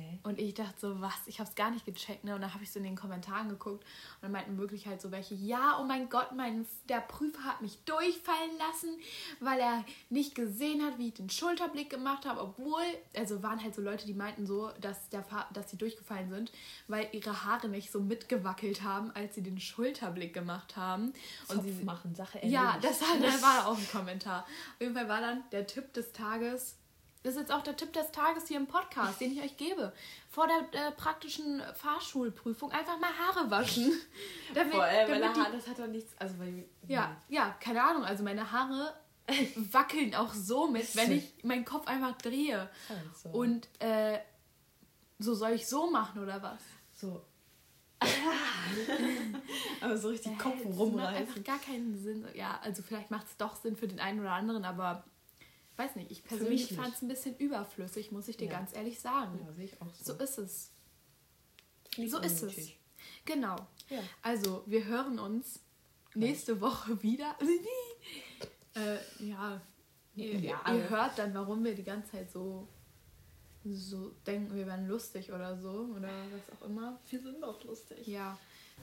Hä? 0.00 0.18
Und 0.22 0.38
ich 0.38 0.54
dachte 0.54 0.74
so, 0.78 1.00
was? 1.00 1.14
Ich 1.26 1.38
habe 1.40 1.48
es 1.48 1.54
gar 1.56 1.70
nicht 1.70 1.84
gecheckt, 1.86 2.24
ne? 2.24 2.34
Und 2.34 2.40
dann 2.42 2.52
habe 2.54 2.62
ich 2.64 2.70
so 2.70 2.78
in 2.78 2.84
den 2.84 2.96
Kommentaren 2.96 3.48
geguckt 3.48 3.84
und 3.84 4.22
dann 4.22 4.32
meinten 4.32 4.58
wirklich 4.58 4.86
halt 4.86 5.00
so 5.00 5.10
welche, 5.10 5.34
ja, 5.34 5.78
oh 5.80 5.84
mein 5.84 6.08
Gott, 6.08 6.32
mein, 6.36 6.66
der 6.88 7.00
Prüfer 7.00 7.44
hat 7.44 7.62
mich 7.62 7.78
durchfallen 7.84 8.58
lassen, 8.58 8.90
weil 9.40 9.58
er 9.60 9.84
nicht 10.08 10.34
gesehen 10.34 10.82
hat, 10.84 10.98
wie 10.98 11.08
ich 11.08 11.14
den 11.14 11.30
Schulterblick 11.30 11.90
gemacht 11.90 12.26
habe, 12.26 12.40
obwohl, 12.40 12.82
also 13.16 13.42
waren 13.42 13.62
halt 13.62 13.74
so 13.74 13.82
Leute, 13.82 14.06
die 14.06 14.14
meinten 14.14 14.46
so, 14.46 14.70
dass, 14.80 15.08
der, 15.10 15.24
dass 15.52 15.70
sie 15.70 15.76
durchgefallen 15.78 16.28
sind, 16.30 16.52
weil 16.88 17.08
ihre 17.12 17.44
Haare 17.44 17.68
nicht 17.68 17.90
so 17.90 18.00
mitgewackelt 18.00 18.82
haben, 18.82 19.10
als 19.12 19.34
sie 19.34 19.42
den 19.42 19.60
Schulterblick 19.60 20.34
gemacht 20.34 20.76
haben. 20.76 21.12
Und 21.48 21.56
Zopf 21.56 21.64
sie, 21.66 21.84
machen, 21.84 22.14
Sache 22.14 22.40
ja, 22.46 22.78
das, 22.80 23.00
war- 23.00 23.18
das 23.20 23.42
war 23.42 23.66
auch 23.66 23.76
ein 23.78 23.88
Kommentar. 23.90 24.42
Auf 24.74 24.80
jeden 24.80 24.94
Fall 24.94 25.08
war 25.08 25.20
dann 25.20 25.44
der 25.52 25.66
Tipp 25.66 25.92
des 25.92 26.12
Tages. 26.12 26.76
Das 27.22 27.34
ist 27.34 27.40
jetzt 27.40 27.52
auch 27.52 27.62
der 27.62 27.76
Tipp 27.76 27.92
des 27.92 28.10
Tages 28.12 28.48
hier 28.48 28.56
im 28.56 28.66
Podcast, 28.66 29.20
den 29.20 29.32
ich 29.32 29.42
euch 29.42 29.56
gebe. 29.58 29.92
Vor 30.30 30.46
der 30.46 30.88
äh, 30.88 30.90
praktischen 30.92 31.62
Fahrschulprüfung 31.74 32.72
einfach 32.72 32.98
mal 32.98 33.10
Haare 33.10 33.50
waschen. 33.50 33.92
damit, 34.54 34.72
Boah, 34.72 34.86
ey, 34.86 35.06
meine 35.08 35.20
damit 35.20 35.38
Haare, 35.38 35.52
das 35.56 35.66
hat 35.68 35.78
doch 35.78 35.86
nichts. 35.86 36.14
Also, 36.18 36.38
weil, 36.38 36.64
ja, 36.88 37.14
ja, 37.28 37.54
keine 37.60 37.82
Ahnung. 37.82 38.04
Also 38.04 38.24
meine 38.24 38.50
Haare 38.50 38.94
wackeln 39.56 40.14
auch 40.14 40.32
so 40.32 40.66
mit, 40.68 40.96
wenn 40.96 41.12
ich 41.12 41.44
meinen 41.44 41.64
Kopf 41.66 41.86
einfach 41.86 42.16
drehe. 42.16 42.70
Halt 42.88 43.16
so. 43.22 43.28
Und 43.28 43.68
äh, 43.80 44.18
so 45.18 45.34
soll 45.34 45.50
ich 45.50 45.66
so 45.68 45.90
machen 45.90 46.22
oder 46.22 46.42
was? 46.42 46.60
so. 46.92 47.22
aber 49.82 49.96
so 49.98 50.08
richtig 50.08 50.38
Kopf 50.38 50.54
Äh, 50.54 50.56
das 50.58 50.66
macht 50.68 50.78
rumreißen. 50.78 51.16
einfach 51.16 51.44
gar 51.44 51.58
keinen 51.58 52.02
Sinn. 52.02 52.26
Ja, 52.34 52.58
also 52.62 52.82
vielleicht 52.82 53.10
macht 53.10 53.26
es 53.26 53.36
doch 53.36 53.56
Sinn 53.56 53.76
für 53.76 53.88
den 53.88 54.00
einen 54.00 54.20
oder 54.20 54.32
anderen, 54.32 54.64
aber 54.64 55.04
weiß 55.80 55.96
nicht, 55.96 56.10
ich 56.10 56.22
persönlich 56.22 56.72
fand 56.74 56.94
es 56.94 57.02
ein 57.02 57.08
bisschen 57.08 57.36
überflüssig, 57.38 58.12
muss 58.12 58.28
ich 58.28 58.36
dir 58.36 58.46
Ja. 58.46 58.52
ganz 58.58 58.74
ehrlich 58.74 59.00
sagen. 59.00 59.40
Ja, 59.44 59.52
sehe 59.52 59.64
ich 59.64 59.80
auch 59.80 59.92
So 59.94 60.12
so. 60.14 60.22
ist 60.22 60.38
es. 60.38 60.70
So 61.96 62.18
ist 62.18 62.42
es. 62.42 62.68
Genau. 63.24 63.56
Ja. 63.88 64.00
Also, 64.22 64.62
wir 64.66 64.84
hören 64.84 65.18
uns 65.18 65.60
nächste 66.14 66.60
Woche 66.60 67.02
wieder. 67.02 67.36
äh, 68.74 68.98
ja. 69.24 69.60
Ihr, 70.14 70.38
Ja, 70.40 70.60
ihr 70.74 70.88
hört 70.90 71.18
dann, 71.18 71.32
warum 71.34 71.64
wir 71.64 71.74
die 71.74 71.84
ganze 71.84 72.10
Zeit 72.12 72.30
so, 72.30 72.68
so 73.64 74.10
denken, 74.26 74.54
wir 74.54 74.66
wären 74.66 74.86
lustig 74.86 75.32
oder 75.32 75.56
so. 75.60 75.88
Oder 75.96 76.08
was 76.32 76.58
auch 76.60 76.66
immer. 76.66 77.00
Wir 77.08 77.20
sind 77.20 77.42
auch 77.42 77.62
lustig. 77.64 78.06
Ja. 78.06 78.38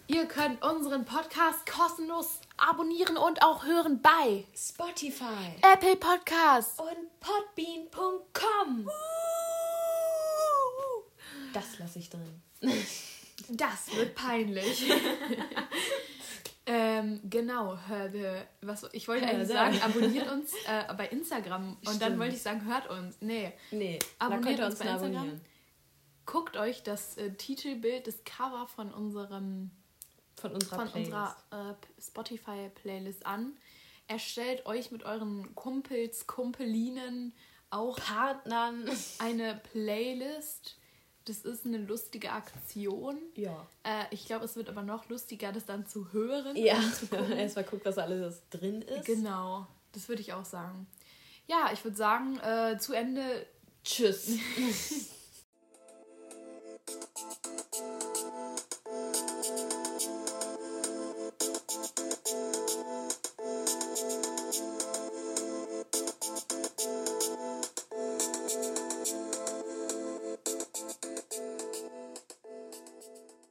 Ihr 0.06 0.26
könnt 0.26 0.62
unseren 0.64 1.04
Podcast 1.06 1.66
kostenlos 1.70 2.40
abonnieren 2.58 3.18
und 3.18 3.42
auch 3.44 3.66
hören 3.66 4.02
bei 4.02 4.46
Spotify 4.56 5.56
Apple 5.62 5.96
Podcasts. 5.98 6.80
und 6.80 7.20
podbean.com. 7.20 8.90
Das 11.54 11.80
lasse 11.80 12.00
ich 12.00 12.10
drin. 12.10 12.42
Das 13.50 13.96
wird 13.96 14.14
peinlich. 14.16 14.92
ähm, 16.66 17.22
genau, 17.24 17.78
hör, 17.88 18.12
wir- 18.12 18.48
was, 18.62 18.84
ich 18.92 19.08
wollte 19.08 19.26
eigentlich 19.28 19.48
sagen, 19.48 19.80
abonniert 19.82 20.30
uns 20.30 20.52
äh, 20.66 20.92
bei 20.96 21.08
Instagram. 21.08 21.74
Und 21.78 21.86
dann 21.86 21.96
Stimmt. 21.96 22.20
wollte 22.20 22.36
ich 22.36 22.42
sagen, 22.42 22.66
hört 22.66 22.90
uns. 22.90 23.16
Nee, 23.22 23.54
Nee, 23.72 24.00
Abonniert 24.20 24.60
uns 24.60 24.72
uns 24.72 24.80
bei 24.80 24.86
Instagram. 24.86 25.16
abonnieren. 25.16 25.42
guckt 26.26 26.58
euch 26.58 26.84
das 26.84 27.16
äh, 27.18 27.32
Titelbild, 27.36 28.08
das 28.08 28.24
Cover 28.26 28.68
von 28.68 28.92
unserem 28.92 29.70
Von 30.40 30.52
unserer 30.54 30.76
von 30.76 30.88
Playlist. 30.90 31.12
unserer 31.12 31.72
äh, 31.72 32.02
Spotify-Playlist 32.02 33.26
an. 33.26 33.58
Erstellt 34.08 34.66
euch 34.66 34.92
mit 34.92 35.04
euren 35.04 35.54
Kumpels, 35.56 36.28
Kumpelinen 36.28 37.34
auch 37.70 37.98
Partnern. 37.98 38.90
eine 39.20 39.60
Playlist. 39.72 40.78
Das 41.26 41.40
ist 41.40 41.66
eine 41.66 41.80
lustige 41.80 42.32
Aktion. 42.32 43.18
Ja. 43.36 43.68
Äh, 43.84 44.06
ich 44.12 44.26
glaube, 44.26 44.46
es 44.46 44.56
wird 44.56 44.70
aber 44.70 44.84
noch 44.84 45.10
lustiger, 45.10 45.52
das 45.52 45.66
dann 45.66 45.86
zu 45.86 46.14
hören. 46.14 46.56
Ja, 46.56 46.80
gucken. 47.10 47.32
erstmal 47.38 47.66
guckt, 47.66 47.86
was 47.86 47.98
alles 47.98 48.44
drin 48.50 48.82
ist. 48.82 49.06
Genau, 49.06 49.68
das 49.92 50.08
würde 50.08 50.22
ich 50.22 50.32
auch 50.32 50.46
sagen. 50.46 50.88
Ja, 51.48 51.72
ich 51.74 51.84
würde 51.84 51.98
sagen, 51.98 52.40
äh, 52.40 52.78
zu 52.78 52.94
Ende 52.94 53.46
Tschüss. 53.84 54.38